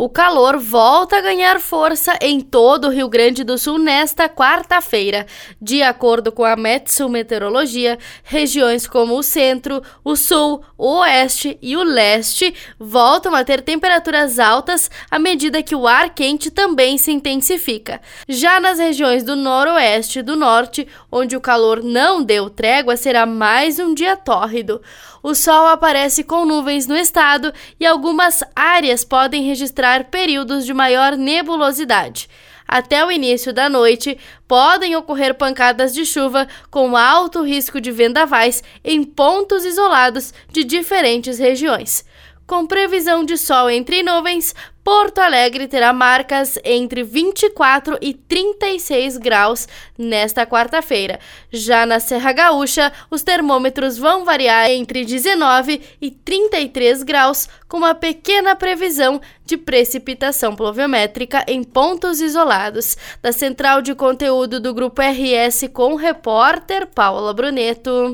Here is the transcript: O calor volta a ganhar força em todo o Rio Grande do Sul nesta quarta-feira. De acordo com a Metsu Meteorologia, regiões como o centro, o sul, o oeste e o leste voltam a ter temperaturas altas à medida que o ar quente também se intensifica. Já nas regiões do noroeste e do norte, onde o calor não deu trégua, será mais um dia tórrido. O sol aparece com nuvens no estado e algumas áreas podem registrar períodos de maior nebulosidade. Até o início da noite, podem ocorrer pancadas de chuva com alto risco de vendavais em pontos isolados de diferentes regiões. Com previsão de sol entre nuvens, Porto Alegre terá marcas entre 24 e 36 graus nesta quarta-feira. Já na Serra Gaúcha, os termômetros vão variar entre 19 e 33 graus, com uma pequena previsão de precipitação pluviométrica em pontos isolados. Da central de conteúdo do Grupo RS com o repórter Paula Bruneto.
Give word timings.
O 0.00 0.08
calor 0.08 0.58
volta 0.58 1.16
a 1.16 1.20
ganhar 1.20 1.58
força 1.58 2.16
em 2.20 2.40
todo 2.40 2.86
o 2.86 2.90
Rio 2.90 3.08
Grande 3.08 3.42
do 3.42 3.58
Sul 3.58 3.78
nesta 3.78 4.28
quarta-feira. 4.28 5.26
De 5.60 5.82
acordo 5.82 6.30
com 6.30 6.44
a 6.44 6.54
Metsu 6.54 7.08
Meteorologia, 7.08 7.98
regiões 8.22 8.86
como 8.86 9.18
o 9.18 9.24
centro, 9.24 9.82
o 10.04 10.14
sul, 10.14 10.62
o 10.78 11.00
oeste 11.00 11.58
e 11.60 11.76
o 11.76 11.82
leste 11.82 12.54
voltam 12.78 13.34
a 13.34 13.42
ter 13.42 13.60
temperaturas 13.60 14.38
altas 14.38 14.88
à 15.10 15.18
medida 15.18 15.64
que 15.64 15.74
o 15.74 15.88
ar 15.88 16.14
quente 16.14 16.48
também 16.48 16.96
se 16.96 17.10
intensifica. 17.10 18.00
Já 18.28 18.60
nas 18.60 18.78
regiões 18.78 19.24
do 19.24 19.34
noroeste 19.34 20.20
e 20.20 20.22
do 20.22 20.36
norte, 20.36 20.86
onde 21.10 21.36
o 21.36 21.40
calor 21.40 21.82
não 21.82 22.22
deu 22.22 22.48
trégua, 22.48 22.96
será 22.96 23.26
mais 23.26 23.80
um 23.80 23.92
dia 23.92 24.16
tórrido. 24.16 24.80
O 25.20 25.34
sol 25.34 25.66
aparece 25.66 26.22
com 26.22 26.44
nuvens 26.44 26.86
no 26.86 26.96
estado 26.96 27.52
e 27.80 27.84
algumas 27.84 28.44
áreas 28.54 29.04
podem 29.04 29.42
registrar 29.42 29.87
períodos 30.04 30.64
de 30.66 30.74
maior 30.74 31.16
nebulosidade. 31.16 32.28
Até 32.68 33.02
o 33.02 33.10
início 33.10 33.50
da 33.50 33.66
noite, 33.66 34.18
podem 34.46 34.94
ocorrer 34.94 35.34
pancadas 35.34 35.94
de 35.94 36.04
chuva 36.04 36.46
com 36.70 36.94
alto 36.94 37.42
risco 37.42 37.80
de 37.80 37.90
vendavais 37.90 38.62
em 38.84 39.02
pontos 39.02 39.64
isolados 39.64 40.34
de 40.52 40.64
diferentes 40.64 41.38
regiões. 41.38 42.04
Com 42.48 42.66
previsão 42.66 43.26
de 43.26 43.36
sol 43.36 43.68
entre 43.68 44.02
nuvens, 44.02 44.54
Porto 44.82 45.18
Alegre 45.18 45.68
terá 45.68 45.92
marcas 45.92 46.58
entre 46.64 47.02
24 47.02 47.98
e 48.00 48.14
36 48.14 49.18
graus 49.18 49.68
nesta 49.98 50.46
quarta-feira. 50.46 51.20
Já 51.52 51.84
na 51.84 52.00
Serra 52.00 52.32
Gaúcha, 52.32 52.90
os 53.10 53.22
termômetros 53.22 53.98
vão 53.98 54.24
variar 54.24 54.70
entre 54.70 55.04
19 55.04 55.82
e 56.00 56.10
33 56.10 57.02
graus, 57.02 57.50
com 57.68 57.76
uma 57.76 57.94
pequena 57.94 58.56
previsão 58.56 59.20
de 59.44 59.58
precipitação 59.58 60.56
pluviométrica 60.56 61.44
em 61.46 61.62
pontos 61.62 62.22
isolados. 62.22 62.96
Da 63.20 63.30
central 63.30 63.82
de 63.82 63.94
conteúdo 63.94 64.58
do 64.58 64.72
Grupo 64.72 65.02
RS 65.02 65.68
com 65.70 65.92
o 65.92 65.96
repórter 65.96 66.86
Paula 66.86 67.34
Bruneto. 67.34 68.06